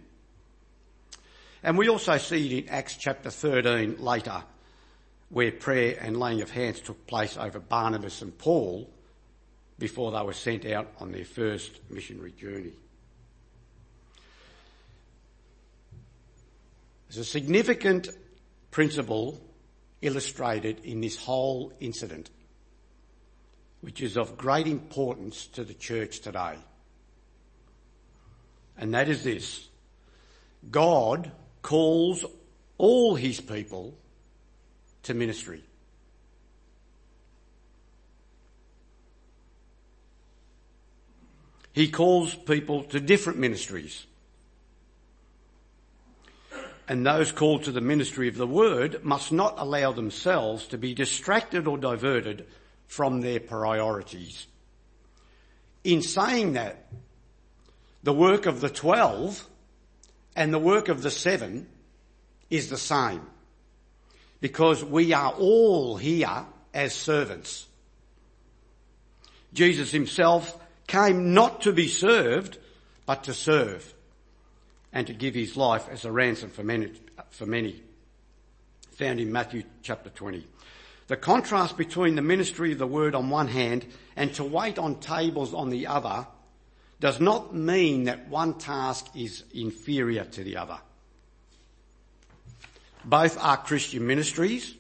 And 1.62 1.78
we 1.78 1.90
also 1.90 2.18
see 2.18 2.58
it 2.58 2.64
in 2.64 2.70
Acts 2.70 2.96
chapter 2.96 3.30
13 3.30 3.98
later, 4.00 4.44
where 5.30 5.52
prayer 5.52 5.96
and 6.02 6.20
laying 6.20 6.42
of 6.42 6.50
hands 6.50 6.80
took 6.80 7.06
place 7.06 7.38
over 7.38 7.60
Barnabas 7.60 8.24
and 8.24 8.36
Paul 8.36 8.90
before 9.78 10.12
they 10.12 10.24
were 10.24 10.34
sent 10.34 10.66
out 10.66 10.88
on 11.00 11.12
their 11.12 11.24
first 11.24 11.82
missionary 11.88 12.32
journey. 12.32 12.74
There's 17.12 17.28
a 17.28 17.30
significant 17.30 18.08
principle 18.72 19.38
illustrated 20.02 20.86
in 20.86 21.02
this 21.02 21.18
whole 21.18 21.74
incident, 21.82 22.30
which 23.82 24.00
is 24.00 24.16
of 24.16 24.38
great 24.38 24.66
importance 24.66 25.48
to 25.48 25.66
the 25.66 25.74
church 25.74 26.22
today. 26.22 26.56
And 28.78 28.94
that 28.94 29.10
is 29.10 29.26
this. 29.26 29.68
God 30.72 31.30
calls 31.62 32.24
all 32.78 33.16
his 33.16 33.42
people 33.42 33.94
to 35.04 35.14
ministry. 35.14 35.66
He 41.74 41.90
calls 41.90 42.34
people 42.34 42.86
to 42.86 43.02
different 43.02 43.40
ministries 43.40 44.06
and 46.92 47.06
those 47.06 47.32
called 47.32 47.64
to 47.64 47.72
the 47.72 47.80
ministry 47.80 48.28
of 48.28 48.36
the 48.36 48.46
word 48.46 49.02
must 49.02 49.32
not 49.32 49.54
allow 49.58 49.94
themselves 49.94 50.68
to 50.68 50.78
be 50.78 50.94
distracted 50.94 51.66
or 51.66 51.78
diverted 51.78 52.46
from 52.86 53.22
their 53.22 53.40
priorities. 53.40 54.46
In 55.86 56.02
saying 56.02 56.52
that, 56.54 56.92
the 58.04 58.12
work 58.12 58.46
of 58.46 58.60
the 58.60 58.70
twelve 58.70 59.48
and 60.36 60.54
the 60.54 60.60
work 60.60 60.90
of 60.90 61.02
the 61.02 61.12
seven 61.12 61.66
is 62.50 62.70
the 62.70 62.76
same 62.76 63.26
because 64.42 64.84
we 64.84 65.14
are 65.14 65.32
all 65.32 65.96
here 65.96 66.46
as 66.74 66.94
servants. 66.94 67.68
Jesus 69.54 69.92
himself 69.92 70.62
came 70.88 71.34
not 71.34 71.62
to 71.62 71.72
be 71.72 71.88
served, 71.88 72.58
but 73.06 73.24
to 73.24 73.34
serve 73.34 73.94
and 74.94 75.08
to 75.08 75.14
give 75.14 75.36
his 75.36 75.56
life 75.56 75.88
as 75.90 76.06
a 76.06 76.12
ransom 76.12 76.50
for 76.50 76.64
many, 76.64 76.92
for 77.30 77.46
many. 77.46 77.82
Found 78.94 79.20
in 79.20 79.32
Matthew 79.32 79.64
chapter 79.82 80.10
20. 80.10 80.46
The 81.08 81.18
contrast 81.18 81.78
between 81.78 82.16
the 82.16 82.22
ministry 82.22 82.72
of 82.72 82.78
the 82.78 82.88
word 82.88 83.16
on 83.16 83.30
one 83.30 83.48
hand 83.48 83.86
and 84.16 84.34
to 84.36 84.44
wait 84.44 84.78
on 84.78 85.00
tables 85.00 85.54
on 85.54 85.70
the 85.70 85.88
other 85.88 86.28
does 87.00 87.20
not 87.20 87.56
mean 87.56 88.06
that 88.06 88.30
one 88.30 88.54
task 88.54 89.08
is 89.16 89.44
inferior 89.54 90.24
to 90.26 90.44
the 90.44 90.58
other. 90.58 90.78
Both 93.04 93.38
are 93.44 93.58
Christian 93.58 94.06
ministries, 94.06 94.76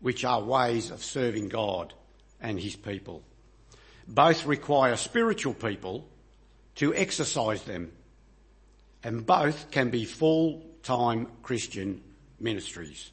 which 0.00 0.24
are 0.24 0.42
ways 0.42 0.90
of 0.90 1.02
serving 1.02 1.48
God 1.48 1.94
and 2.40 2.60
his 2.60 2.76
people. 2.76 3.22
Both 4.06 4.46
require 4.46 4.96
spiritual 4.96 5.54
people 5.54 6.06
to 6.76 6.94
exercise 6.94 7.62
them 7.62 7.90
and 9.02 9.24
both 9.24 9.70
can 9.70 9.90
be 9.90 10.04
full-time 10.04 11.28
Christian 11.42 12.02
ministries. 12.40 13.10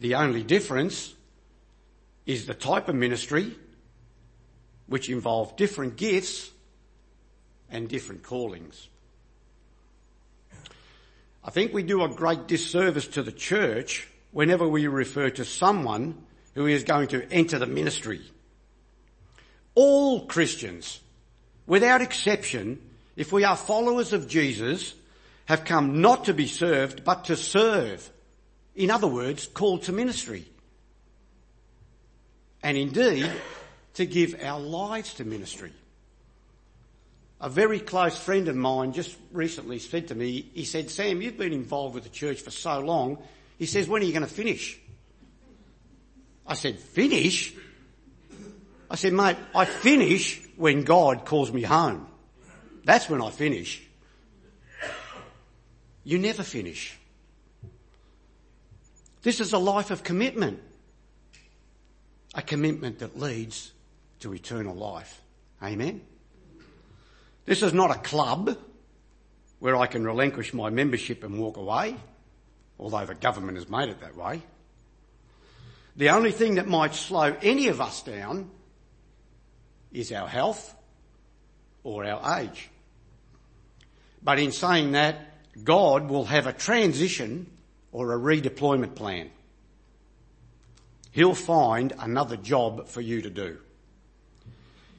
The 0.00 0.14
only 0.14 0.42
difference 0.42 1.14
is 2.26 2.46
the 2.46 2.54
type 2.54 2.88
of 2.88 2.94
ministry 2.94 3.56
which 4.86 5.08
involve 5.08 5.56
different 5.56 5.96
gifts 5.96 6.50
and 7.70 7.88
different 7.88 8.22
callings. 8.22 8.88
I 11.44 11.50
think 11.50 11.72
we 11.72 11.82
do 11.82 12.04
a 12.04 12.08
great 12.08 12.46
disservice 12.46 13.06
to 13.08 13.22
the 13.22 13.32
church 13.32 14.06
whenever 14.32 14.68
we 14.68 14.86
refer 14.86 15.30
to 15.30 15.44
someone 15.44 16.26
who 16.54 16.66
is 16.66 16.84
going 16.84 17.08
to 17.08 17.26
enter 17.30 17.58
the 17.58 17.66
ministry. 17.66 18.20
All 19.74 20.26
Christians, 20.26 21.00
without 21.66 22.02
exception, 22.02 22.80
if 23.18 23.32
we 23.32 23.42
are 23.42 23.56
followers 23.56 24.12
of 24.12 24.28
Jesus, 24.28 24.94
have 25.46 25.64
come 25.64 26.00
not 26.00 26.26
to 26.26 26.34
be 26.34 26.46
served, 26.46 27.02
but 27.02 27.24
to 27.24 27.34
serve. 27.34 28.08
In 28.76 28.92
other 28.92 29.08
words, 29.08 29.48
called 29.48 29.82
to 29.82 29.92
ministry. 29.92 30.44
And 32.62 32.76
indeed, 32.76 33.28
to 33.94 34.06
give 34.06 34.40
our 34.40 34.60
lives 34.60 35.14
to 35.14 35.24
ministry. 35.24 35.72
A 37.40 37.50
very 37.50 37.80
close 37.80 38.16
friend 38.16 38.46
of 38.46 38.54
mine 38.54 38.92
just 38.92 39.16
recently 39.32 39.80
said 39.80 40.08
to 40.08 40.14
me, 40.14 40.48
he 40.54 40.64
said, 40.64 40.88
Sam, 40.88 41.20
you've 41.20 41.36
been 41.36 41.52
involved 41.52 41.96
with 41.96 42.04
the 42.04 42.10
church 42.10 42.40
for 42.40 42.52
so 42.52 42.78
long. 42.78 43.18
He 43.58 43.66
says, 43.66 43.88
when 43.88 44.02
are 44.02 44.04
you 44.04 44.12
going 44.12 44.22
to 44.22 44.32
finish? 44.32 44.78
I 46.46 46.54
said, 46.54 46.78
finish? 46.78 47.52
I 48.88 48.94
said, 48.94 49.12
mate, 49.12 49.36
I 49.56 49.64
finish 49.64 50.40
when 50.54 50.84
God 50.84 51.24
calls 51.24 51.52
me 51.52 51.62
home. 51.62 52.06
That's 52.88 53.10
when 53.10 53.20
I 53.20 53.28
finish. 53.28 53.82
You 56.04 56.18
never 56.18 56.42
finish. 56.42 56.98
This 59.20 59.40
is 59.40 59.52
a 59.52 59.58
life 59.58 59.90
of 59.90 60.02
commitment. 60.02 60.62
A 62.34 62.40
commitment 62.40 63.00
that 63.00 63.18
leads 63.20 63.72
to 64.20 64.32
eternal 64.32 64.74
life. 64.74 65.20
Amen. 65.62 66.00
This 67.44 67.62
is 67.62 67.74
not 67.74 67.90
a 67.90 67.98
club 67.98 68.56
where 69.58 69.76
I 69.76 69.86
can 69.86 70.02
relinquish 70.02 70.54
my 70.54 70.70
membership 70.70 71.22
and 71.24 71.38
walk 71.38 71.58
away, 71.58 71.94
although 72.78 73.04
the 73.04 73.14
government 73.14 73.58
has 73.58 73.68
made 73.68 73.90
it 73.90 74.00
that 74.00 74.16
way. 74.16 74.40
The 75.94 76.08
only 76.08 76.32
thing 76.32 76.54
that 76.54 76.66
might 76.66 76.94
slow 76.94 77.36
any 77.42 77.68
of 77.68 77.82
us 77.82 78.02
down 78.02 78.50
is 79.92 80.10
our 80.10 80.26
health 80.26 80.74
or 81.82 82.06
our 82.06 82.40
age. 82.40 82.70
But 84.22 84.38
in 84.38 84.52
saying 84.52 84.92
that, 84.92 85.16
God 85.64 86.08
will 86.08 86.24
have 86.24 86.46
a 86.46 86.52
transition 86.52 87.50
or 87.92 88.12
a 88.12 88.18
redeployment 88.18 88.94
plan. 88.94 89.30
He'll 91.12 91.34
find 91.34 91.92
another 91.98 92.36
job 92.36 92.88
for 92.88 93.00
you 93.00 93.22
to 93.22 93.30
do. 93.30 93.58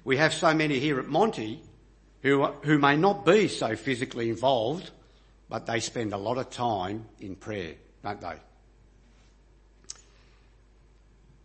We 0.03 0.17
have 0.17 0.33
so 0.33 0.53
many 0.53 0.79
here 0.79 0.99
at 0.99 1.07
Monty 1.07 1.61
who, 2.21 2.45
who 2.45 2.77
may 2.79 2.97
not 2.97 3.25
be 3.25 3.47
so 3.47 3.75
physically 3.75 4.29
involved, 4.29 4.89
but 5.49 5.65
they 5.65 5.79
spend 5.79 6.13
a 6.13 6.17
lot 6.17 6.38
of 6.38 6.49
time 6.49 7.05
in 7.19 7.35
prayer, 7.35 7.75
don't 8.03 8.19
they? 8.19 8.35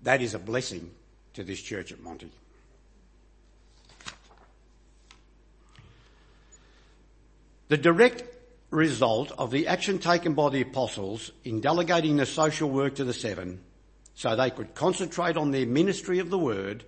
That 0.03 0.21
is 0.21 0.35
a 0.35 0.39
blessing 0.39 0.91
to 1.35 1.45
this 1.45 1.61
church 1.61 1.93
at 1.93 2.01
Monty. 2.01 2.31
The 7.75 7.83
direct 7.83 8.23
result 8.71 9.33
of 9.37 9.51
the 9.51 9.67
action 9.67 9.99
taken 9.99 10.35
by 10.35 10.51
the 10.51 10.61
apostles 10.61 11.33
in 11.43 11.61
delegating 11.61 12.17
the 12.17 12.25
social 12.25 12.71
work 12.71 12.95
to 12.95 13.05
the 13.05 13.13
seven 13.13 13.65
so 14.15 14.37
they 14.37 14.51
could 14.51 14.77
concentrate 14.77 15.37
on 15.37 15.51
their 15.51 15.67
ministry 15.67 16.21
of 16.21 16.31
the 16.31 16.39
word 16.39 16.85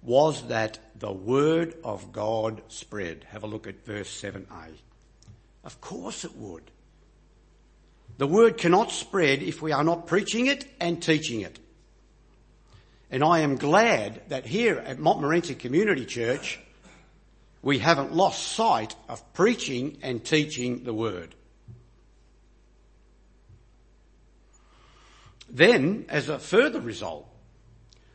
was 0.00 0.48
that 0.48 0.78
the 0.98 1.12
word 1.12 1.74
of 1.84 2.10
God 2.10 2.62
spread. 2.68 3.26
Have 3.32 3.42
a 3.42 3.46
look 3.46 3.66
at 3.66 3.84
verse 3.84 4.08
7a. 4.08 4.70
Of 5.62 5.82
course 5.82 6.24
it 6.24 6.36
would. 6.36 6.70
The 8.16 8.26
word 8.26 8.56
cannot 8.56 8.92
spread 8.92 9.42
if 9.42 9.60
we 9.60 9.72
are 9.72 9.84
not 9.84 10.06
preaching 10.06 10.46
it 10.46 10.64
and 10.80 11.02
teaching 11.02 11.42
it. 11.42 11.58
And 13.10 13.22
I 13.22 13.40
am 13.40 13.56
glad 13.56 14.22
that 14.30 14.46
here 14.46 14.78
at 14.78 14.98
Montmorency 14.98 15.54
Community 15.54 16.06
Church, 16.06 16.60
we 17.62 17.78
haven't 17.78 18.12
lost 18.12 18.42
sight 18.48 18.94
of 19.08 19.32
preaching 19.32 19.98
and 20.02 20.24
teaching 20.24 20.82
the 20.82 20.92
word. 20.92 21.34
Then, 25.48 26.06
as 26.08 26.28
a 26.28 26.38
further 26.38 26.80
result, 26.80 27.28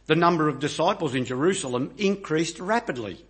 the 0.07 0.15
number 0.15 0.49
of 0.49 0.59
disciples 0.59 1.15
in 1.15 1.25
Jerusalem 1.25 1.93
increased 1.97 2.59
rapidly. 2.59 3.23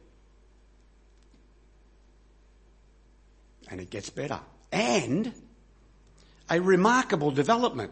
And 3.69 3.81
it 3.81 3.89
gets 3.89 4.09
better. 4.09 4.39
And 4.71 5.33
a 6.49 6.61
remarkable 6.61 7.31
development. 7.31 7.91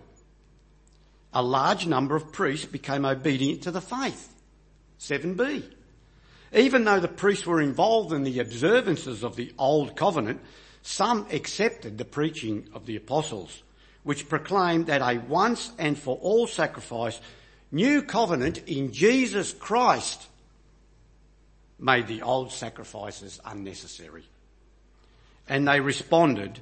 A 1.34 1.44
large 1.44 1.86
number 1.86 2.16
of 2.16 2.32
priests 2.32 2.66
became 2.66 3.06
obedient 3.06 3.64
to 3.64 3.72
the 3.72 3.82
faith. 3.82 4.34
7b. 5.00 5.75
Even 6.56 6.86
though 6.86 7.02
the 7.02 7.10
priests 7.10 7.46
were 7.46 7.62
involved 7.62 8.14
in 8.14 8.24
the 8.24 8.40
observances 8.40 9.24
of 9.24 9.36
the 9.36 9.54
old 9.60 9.96
covenant, 9.98 10.40
some 10.82 11.28
accepted 11.32 11.98
the 11.98 12.06
preaching 12.06 12.70
of 12.74 12.86
the 12.86 12.96
apostles, 12.96 13.64
which 14.04 14.30
proclaimed 14.30 14.88
that 14.88 15.02
a 15.02 15.20
once 15.20 15.72
and 15.78 16.00
for 16.00 16.16
all 16.18 16.48
sacrifice, 16.48 17.20
new 17.72 18.02
covenant 18.02 18.60
in 18.68 18.94
Jesus 18.94 19.52
Christ 19.52 20.28
made 21.78 22.08
the 22.08 22.22
old 22.22 22.54
sacrifices 22.54 23.42
unnecessary. 23.44 24.24
And 25.50 25.68
they 25.68 25.82
responded 25.82 26.60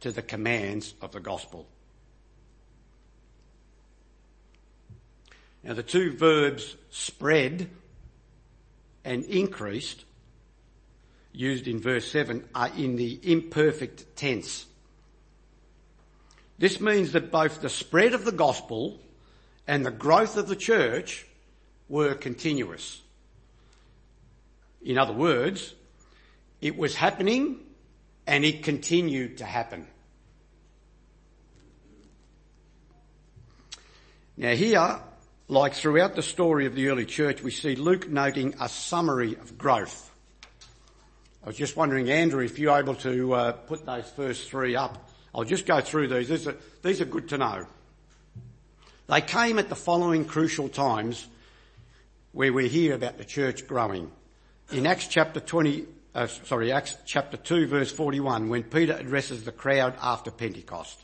to 0.00 0.10
the 0.10 0.22
commands 0.22 0.94
of 1.02 1.12
the 1.12 1.20
gospel. 1.20 1.68
Now 5.62 5.74
the 5.74 5.82
two 5.82 6.16
verbs 6.16 6.76
spread 6.90 7.68
and 9.04 9.24
increased, 9.24 10.04
used 11.32 11.66
in 11.68 11.80
verse 11.80 12.10
7, 12.10 12.48
are 12.54 12.70
in 12.76 12.96
the 12.96 13.18
imperfect 13.22 14.16
tense. 14.16 14.66
This 16.58 16.80
means 16.80 17.12
that 17.12 17.30
both 17.30 17.60
the 17.60 17.68
spread 17.68 18.14
of 18.14 18.24
the 18.24 18.32
gospel 18.32 19.00
and 19.66 19.84
the 19.84 19.90
growth 19.90 20.36
of 20.36 20.48
the 20.48 20.56
church 20.56 21.26
were 21.88 22.14
continuous. 22.14 23.00
In 24.82 24.98
other 24.98 25.12
words, 25.12 25.74
it 26.60 26.76
was 26.76 26.94
happening 26.94 27.60
and 28.26 28.44
it 28.44 28.62
continued 28.62 29.38
to 29.38 29.44
happen. 29.44 29.86
Now 34.36 34.54
here, 34.54 35.00
like 35.48 35.74
throughout 35.74 36.14
the 36.14 36.22
story 36.22 36.66
of 36.66 36.74
the 36.74 36.88
early 36.88 37.04
church, 37.04 37.42
we 37.42 37.50
see 37.50 37.76
Luke 37.76 38.08
noting 38.08 38.54
a 38.60 38.68
summary 38.68 39.34
of 39.34 39.58
growth. 39.58 40.10
I 41.42 41.48
was 41.48 41.56
just 41.56 41.76
wondering, 41.76 42.10
Andrew, 42.10 42.42
if 42.42 42.58
you're 42.58 42.78
able 42.78 42.94
to 42.96 43.34
uh, 43.34 43.52
put 43.52 43.84
those 43.84 44.08
first 44.10 44.48
three 44.48 44.76
up. 44.76 45.10
I'll 45.34 45.44
just 45.44 45.66
go 45.66 45.80
through 45.80 46.08
these. 46.08 46.28
These 46.28 46.46
are, 46.46 46.56
these 46.82 47.00
are 47.00 47.04
good 47.04 47.28
to 47.30 47.38
know. 47.38 47.66
They 49.08 49.20
came 49.20 49.58
at 49.58 49.68
the 49.68 49.76
following 49.76 50.24
crucial 50.24 50.68
times 50.68 51.26
where 52.32 52.52
we 52.52 52.68
hear 52.68 52.94
about 52.94 53.18
the 53.18 53.24
church 53.24 53.66
growing. 53.66 54.10
In 54.72 54.86
Acts 54.86 55.08
chapter 55.08 55.40
20, 55.40 55.84
uh, 56.14 56.26
sorry, 56.26 56.72
Acts 56.72 56.96
chapter 57.04 57.36
2 57.36 57.66
verse 57.66 57.92
41, 57.92 58.48
when 58.48 58.62
Peter 58.62 58.94
addresses 58.94 59.44
the 59.44 59.52
crowd 59.52 59.94
after 60.00 60.30
Pentecost 60.30 61.03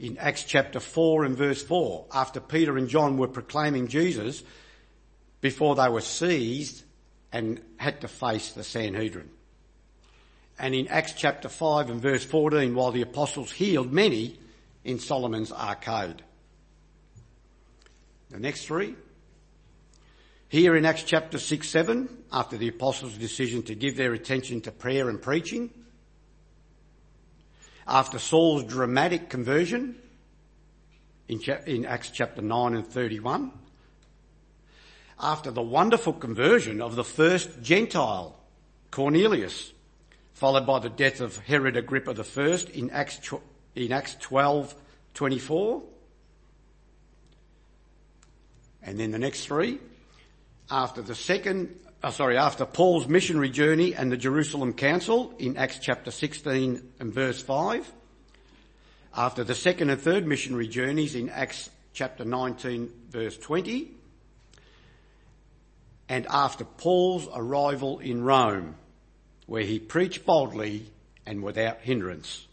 in 0.00 0.16
Acts 0.16 0.44
chapter 0.44 0.80
4 0.80 1.24
and 1.26 1.36
verse 1.36 1.62
4, 1.62 2.06
after 2.10 2.40
Peter 2.40 2.78
and 2.78 2.88
John 2.88 3.18
were 3.18 3.28
proclaiming 3.28 3.86
Jesus 3.86 4.42
before 5.42 5.76
they 5.76 5.90
were 5.90 6.00
seized 6.00 6.82
and 7.32 7.60
had 7.76 8.00
to 8.00 8.08
face 8.08 8.52
the 8.52 8.64
Sanhedrin. 8.64 9.28
And 10.58 10.74
in 10.74 10.88
Acts 10.88 11.12
chapter 11.12 11.50
5 11.50 11.90
and 11.90 12.00
verse 12.00 12.24
14, 12.24 12.74
while 12.74 12.92
the 12.92 13.02
apostles 13.02 13.52
healed 13.52 13.92
many 13.92 14.38
in 14.84 14.98
Solomon's 14.98 15.52
arcade. 15.52 16.22
The 18.30 18.40
next 18.40 18.64
three. 18.64 18.94
Here 20.48 20.76
in 20.76 20.86
Acts 20.86 21.02
chapter 21.02 21.38
6, 21.38 21.68
7, 21.68 22.08
after 22.32 22.56
the 22.56 22.68
apostles' 22.68 23.18
decision 23.18 23.62
to 23.64 23.74
give 23.74 23.98
their 23.98 24.14
attention 24.14 24.62
to 24.62 24.72
prayer 24.72 25.10
and 25.10 25.20
preaching, 25.20 25.70
after 27.86 28.18
Saul's 28.18 28.64
dramatic 28.64 29.28
conversion 29.28 29.96
in, 31.28 31.40
in 31.66 31.84
Acts 31.84 32.10
chapter 32.10 32.42
9 32.42 32.74
and 32.74 32.86
31, 32.86 33.52
after 35.18 35.50
the 35.50 35.62
wonderful 35.62 36.12
conversion 36.12 36.80
of 36.80 36.96
the 36.96 37.04
first 37.04 37.62
Gentile, 37.62 38.38
Cornelius, 38.90 39.72
followed 40.32 40.66
by 40.66 40.78
the 40.78 40.88
death 40.88 41.20
of 41.20 41.36
Herod 41.38 41.76
Agrippa 41.76 42.12
I 42.12 42.64
in 42.72 42.90
Acts, 42.90 43.20
in 43.74 43.92
Acts 43.92 44.16
12, 44.20 44.74
24. 45.14 45.82
And 48.82 48.98
then 48.98 49.10
the 49.10 49.18
next 49.18 49.44
three, 49.44 49.78
after 50.70 51.02
the 51.02 51.14
second 51.14 51.78
uh, 52.02 52.10
sorry, 52.10 52.38
after 52.38 52.64
Paul's 52.64 53.06
missionary 53.06 53.50
journey 53.50 53.94
and 53.94 54.10
the 54.10 54.16
Jerusalem 54.16 54.72
Council 54.72 55.34
in 55.38 55.58
Acts 55.58 55.78
chapter 55.80 56.10
16 56.10 56.92
and 56.98 57.12
verse 57.12 57.42
5, 57.42 57.92
after 59.14 59.44
the 59.44 59.54
second 59.54 59.90
and 59.90 60.00
third 60.00 60.26
missionary 60.26 60.66
journeys 60.66 61.14
in 61.14 61.28
Acts 61.28 61.68
chapter 61.92 62.24
19 62.24 62.90
verse 63.10 63.36
20, 63.36 63.90
and 66.08 66.26
after 66.26 66.64
Paul's 66.64 67.28
arrival 67.34 67.98
in 67.98 68.24
Rome, 68.24 68.76
where 69.46 69.62
he 69.62 69.78
preached 69.78 70.24
boldly 70.24 70.86
and 71.26 71.42
without 71.42 71.80
hindrance. 71.82 72.46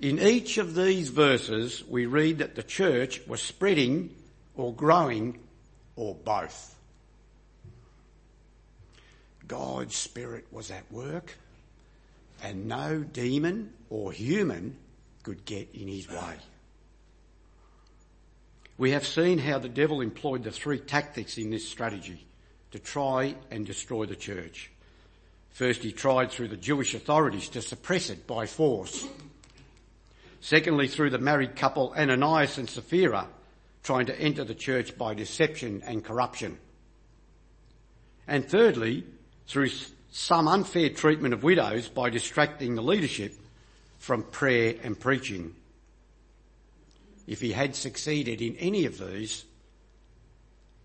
In 0.00 0.18
each 0.18 0.56
of 0.56 0.74
these 0.74 1.10
verses, 1.10 1.84
we 1.86 2.06
read 2.06 2.38
that 2.38 2.54
the 2.54 2.62
church 2.62 3.20
was 3.26 3.42
spreading 3.42 4.14
or 4.56 4.72
growing 4.72 5.40
or 5.94 6.14
both. 6.14 6.77
God's 9.48 9.96
Spirit 9.96 10.46
was 10.52 10.70
at 10.70 10.90
work 10.92 11.34
and 12.42 12.66
no 12.66 13.00
demon 13.00 13.72
or 13.90 14.12
human 14.12 14.76
could 15.22 15.44
get 15.44 15.68
in 15.74 15.88
his 15.88 16.08
way. 16.08 16.36
We 18.76 18.92
have 18.92 19.06
seen 19.06 19.38
how 19.38 19.58
the 19.58 19.68
devil 19.68 20.00
employed 20.00 20.44
the 20.44 20.52
three 20.52 20.78
tactics 20.78 21.36
in 21.36 21.50
this 21.50 21.68
strategy 21.68 22.24
to 22.70 22.78
try 22.78 23.34
and 23.50 23.66
destroy 23.66 24.06
the 24.06 24.14
church. 24.14 24.70
First, 25.50 25.82
he 25.82 25.90
tried 25.90 26.30
through 26.30 26.48
the 26.48 26.56
Jewish 26.56 26.94
authorities 26.94 27.48
to 27.50 27.62
suppress 27.62 28.10
it 28.10 28.26
by 28.26 28.46
force. 28.46 29.04
Secondly, 30.40 30.86
through 30.86 31.10
the 31.10 31.18
married 31.18 31.56
couple 31.56 31.92
Ananias 31.96 32.58
and 32.58 32.70
Sapphira, 32.70 33.26
trying 33.82 34.06
to 34.06 34.20
enter 34.20 34.44
the 34.44 34.54
church 34.54 34.96
by 34.96 35.14
deception 35.14 35.82
and 35.84 36.04
corruption. 36.04 36.58
And 38.28 38.48
thirdly, 38.48 39.04
through 39.48 39.70
some 40.10 40.46
unfair 40.46 40.90
treatment 40.90 41.34
of 41.34 41.42
widows 41.42 41.88
by 41.88 42.10
distracting 42.10 42.74
the 42.74 42.82
leadership 42.82 43.34
from 43.98 44.22
prayer 44.22 44.74
and 44.82 44.98
preaching. 44.98 45.54
If 47.26 47.40
he 47.40 47.52
had 47.52 47.74
succeeded 47.74 48.40
in 48.40 48.56
any 48.56 48.84
of 48.84 48.98
these, 48.98 49.44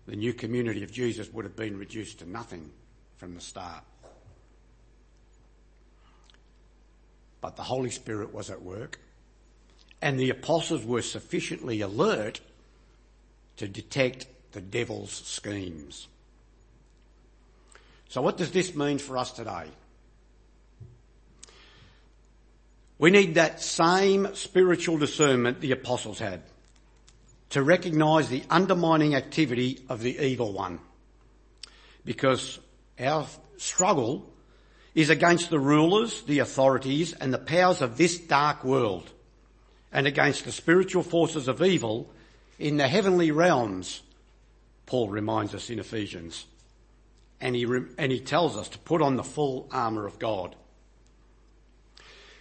the 0.06 0.16
new 0.16 0.32
community 0.32 0.82
of 0.82 0.92
Jesus 0.92 1.32
would 1.32 1.44
have 1.44 1.56
been 1.56 1.78
reduced 1.78 2.18
to 2.18 2.28
nothing 2.28 2.70
from 3.16 3.34
the 3.34 3.40
start. 3.40 3.84
But 7.40 7.56
the 7.56 7.62
Holy 7.62 7.90
Spirit 7.90 8.32
was 8.32 8.50
at 8.50 8.62
work 8.62 8.98
and 10.00 10.18
the 10.18 10.30
apostles 10.30 10.84
were 10.84 11.02
sufficiently 11.02 11.80
alert 11.80 12.40
to 13.56 13.68
detect 13.68 14.26
the 14.52 14.60
devil's 14.60 15.12
schemes. 15.12 16.08
So 18.14 18.22
what 18.22 18.36
does 18.36 18.52
this 18.52 18.76
mean 18.76 18.98
for 18.98 19.18
us 19.18 19.32
today? 19.32 19.64
We 22.96 23.10
need 23.10 23.34
that 23.34 23.60
same 23.60 24.36
spiritual 24.36 24.98
discernment 24.98 25.60
the 25.60 25.72
apostles 25.72 26.20
had 26.20 26.42
to 27.50 27.60
recognise 27.64 28.28
the 28.28 28.44
undermining 28.48 29.16
activity 29.16 29.80
of 29.88 30.00
the 30.00 30.16
evil 30.16 30.52
one. 30.52 30.78
Because 32.04 32.60
our 33.00 33.26
struggle 33.56 34.32
is 34.94 35.10
against 35.10 35.50
the 35.50 35.58
rulers, 35.58 36.22
the 36.22 36.38
authorities 36.38 37.14
and 37.14 37.34
the 37.34 37.38
powers 37.38 37.82
of 37.82 37.96
this 37.96 38.16
dark 38.16 38.62
world 38.62 39.10
and 39.90 40.06
against 40.06 40.44
the 40.44 40.52
spiritual 40.52 41.02
forces 41.02 41.48
of 41.48 41.60
evil 41.62 42.08
in 42.60 42.76
the 42.76 42.86
heavenly 42.86 43.32
realms, 43.32 44.02
Paul 44.86 45.08
reminds 45.08 45.52
us 45.52 45.68
in 45.68 45.80
Ephesians. 45.80 46.46
And 47.44 47.54
he, 47.54 47.64
and 47.98 48.10
he 48.10 48.20
tells 48.20 48.56
us 48.56 48.70
to 48.70 48.78
put 48.78 49.02
on 49.02 49.16
the 49.16 49.22
full 49.22 49.68
armour 49.70 50.06
of 50.06 50.18
God. 50.18 50.56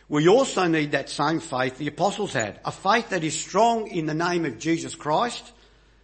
We 0.07 0.29
also 0.29 0.65
need 0.67 0.93
that 0.93 1.09
same 1.09 1.41
faith 1.41 1.77
the 1.77 1.87
apostles 1.87 2.31
had, 2.31 2.61
a 2.63 2.71
faith 2.71 3.09
that 3.09 3.23
is 3.23 3.37
strong 3.37 3.87
in 3.87 4.05
the 4.05 4.13
name 4.13 4.45
of 4.45 4.59
Jesus 4.59 4.95
Christ, 4.95 5.51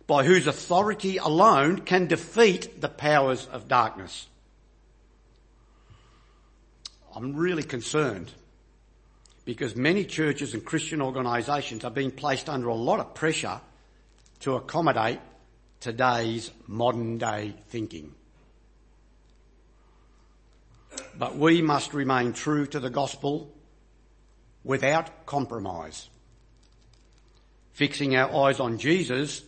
by 0.05 0.25
whose 0.25 0.47
authority 0.47 1.15
alone 1.15 1.79
can 1.79 2.07
defeat 2.07 2.81
the 2.81 2.89
powers 2.89 3.47
of 3.47 3.69
darkness. 3.69 4.27
I'm 7.15 7.37
really 7.37 7.63
concerned 7.63 8.29
because 9.45 9.77
many 9.77 10.03
churches 10.03 10.53
and 10.53 10.65
Christian 10.65 11.01
organisations 11.01 11.85
are 11.85 11.91
being 11.91 12.11
placed 12.11 12.49
under 12.49 12.67
a 12.67 12.75
lot 12.75 12.99
of 12.99 13.13
pressure 13.13 13.61
to 14.41 14.55
accommodate 14.55 15.19
today's 15.79 16.51
modern 16.67 17.17
day 17.17 17.53
thinking. 17.69 18.13
But 21.19 21.35
we 21.35 21.61
must 21.61 21.93
remain 21.93 22.31
true 22.31 22.65
to 22.67 22.79
the 22.79 22.89
gospel 22.89 23.53
without 24.63 25.25
compromise. 25.25 26.07
Fixing 27.73 28.15
our 28.15 28.45
eyes 28.45 28.61
on 28.61 28.77
Jesus, 28.77 29.43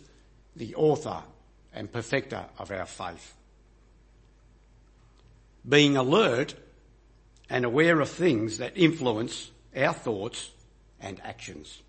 the 0.54 0.74
author 0.74 1.22
and 1.72 1.90
perfecter 1.90 2.44
of 2.58 2.70
our 2.70 2.84
faith. 2.84 3.34
Being 5.66 5.96
alert 5.96 6.54
and 7.48 7.64
aware 7.64 8.00
of 8.00 8.10
things 8.10 8.58
that 8.58 8.76
influence 8.76 9.50
our 9.74 9.94
thoughts 9.94 10.50
and 11.00 11.18
actions. 11.24 11.80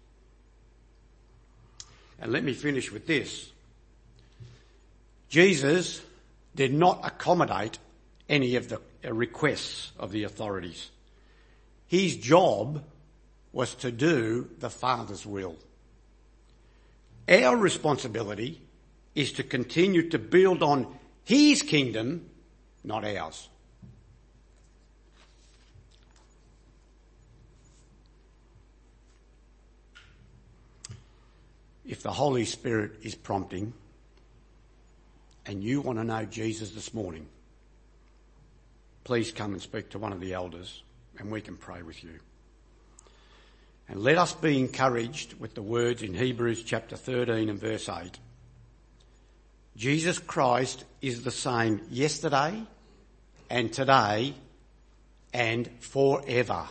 And 2.22 2.32
let 2.32 2.46
me 2.46 2.54
finish 2.54 2.90
with 2.90 3.06
this. 3.06 3.52
Jesus 5.28 6.02
did 6.56 6.74
not 6.74 7.02
accommodate 7.04 7.80
any 8.30 8.56
of 8.56 8.70
the 8.70 8.82
uh, 9.06 9.14
requests 9.14 9.92
of 10.00 10.12
the 10.12 10.24
authorities. 10.24 10.90
His 11.88 12.16
job 12.16 12.84
was 13.52 13.76
to 13.76 13.92
do 13.92 14.50
the 14.60 14.70
Father's 14.70 15.26
will. 15.26 15.56
Our 17.30 17.56
responsibility 17.56 18.62
is 19.16 19.32
to 19.34 19.44
continue 19.44 20.10
to 20.10 20.20
build 20.20 20.64
on 20.64 20.88
His 21.24 21.62
kingdom, 21.62 22.30
not 22.84 23.06
ours. 23.06 23.48
If 31.86 32.02
the 32.02 32.12
Holy 32.12 32.46
Spirit 32.46 32.94
is 33.04 33.14
prompting 33.14 33.74
and 35.46 35.64
you 35.64 35.82
want 35.82 36.00
to 36.00 36.04
know 36.04 36.26
Jesus 36.26 36.72
this 36.72 36.94
morning, 36.94 37.28
please 39.04 39.32
come 39.32 39.54
and 39.54 39.62
speak 39.62 39.90
to 39.92 40.00
one 40.00 40.14
of 40.14 40.20
the 40.20 40.34
elders 40.34 40.84
and 41.18 41.32
we 41.32 41.42
can 41.42 41.58
pray 41.58 41.82
with 41.82 42.04
you. 42.04 42.20
And 43.88 44.02
let 44.02 44.18
us 44.18 44.34
be 44.34 44.60
encouraged 44.60 45.40
with 45.40 45.56
the 45.56 45.62
words 45.62 46.02
in 46.02 46.14
Hebrews 46.14 46.64
chapter 46.64 46.96
13 46.96 47.50
and 47.50 47.60
verse 47.60 47.90
8. 47.90 48.18
Jesus 49.76 50.20
Christ 50.20 50.86
is 51.02 51.24
the 51.24 51.32
same 51.32 51.82
yesterday 51.90 52.64
and 53.50 53.74
today 53.74 54.34
and 55.34 55.70
forever. 55.80 56.68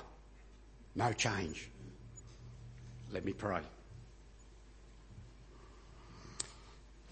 No 0.95 1.13
change. 1.13 1.69
Let 3.11 3.25
me 3.25 3.33
pray. 3.33 3.61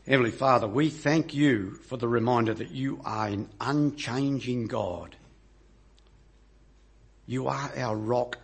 Heavenly 0.06 0.30
Father, 0.30 0.66
we 0.66 0.88
thank 0.88 1.34
you 1.34 1.72
for 1.72 1.96
the 1.96 2.08
reminder 2.08 2.54
that 2.54 2.70
you 2.70 3.00
are 3.04 3.28
an 3.28 3.48
unchanging 3.60 4.66
God. 4.66 5.14
You 7.26 7.48
are 7.48 7.70
our 7.76 7.96
rock 7.96 8.38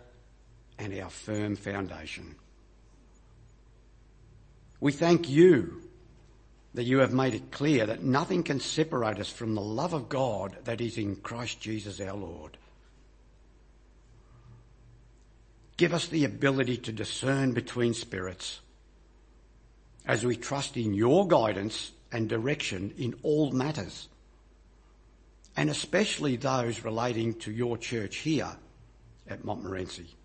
and 0.77 0.97
our 0.99 1.09
firm 1.09 1.55
foundation. 1.55 2.35
We 4.79 4.91
thank 4.91 5.27
you 5.27 5.81
that 6.75 6.83
you 6.83 6.99
have 6.99 7.11
made 7.11 7.33
it 7.33 7.51
clear 7.51 7.87
that 7.87 8.03
nothing 8.03 8.43
can 8.43 8.59
separate 8.59 9.19
us 9.19 9.29
from 9.29 9.55
the 9.55 9.61
love 9.61 9.93
of 9.93 10.09
God 10.09 10.55
that 10.65 10.79
is 10.79 10.97
in 10.97 11.15
Christ 11.15 11.59
Jesus 11.59 11.99
our 11.99 12.15
Lord. 12.15 12.55
Give 15.75 15.93
us 15.93 16.07
the 16.07 16.23
ability 16.23 16.77
to 16.77 16.91
discern 16.91 17.53
between 17.53 17.95
spirits 17.95 18.59
as 20.07 20.25
we 20.25 20.37
trust 20.37 20.77
in 20.77 20.93
your 20.93 21.27
guidance 21.27 21.91
and 22.11 22.29
direction 22.29 22.93
in 22.97 23.13
all 23.21 23.51
matters, 23.51 24.07
and 25.55 25.69
especially 25.69 26.37
those 26.37 26.85
relating 26.85 27.33
to 27.33 27.51
your 27.51 27.77
church 27.77 28.17
here 28.17 28.55
at 29.27 29.43
Montmorency. 29.43 30.15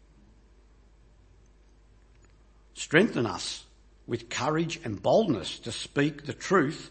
Strengthen 2.74 3.26
us 3.26 3.64
with 4.06 4.30
courage 4.30 4.80
and 4.84 5.02
boldness 5.02 5.58
to 5.58 5.72
speak 5.72 6.24
the 6.24 6.32
truth 6.32 6.90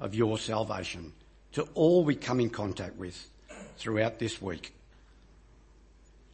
of 0.00 0.14
your 0.14 0.38
salvation 0.38 1.12
to 1.52 1.62
all 1.74 2.02
we 2.02 2.14
come 2.14 2.40
in 2.40 2.50
contact 2.50 2.96
with 2.96 3.30
throughout 3.76 4.18
this 4.18 4.40
week. 4.40 4.74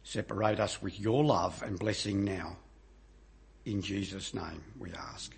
Separate 0.03 0.59
us 0.59 0.81
with 0.81 0.99
your 0.99 1.23
love 1.23 1.61
and 1.61 1.77
blessing 1.77 2.23
now. 2.23 2.55
In 3.65 3.81
Jesus' 3.81 4.33
name 4.33 4.63
we 4.79 4.91
ask. 4.93 5.35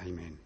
Amen. 0.00 0.38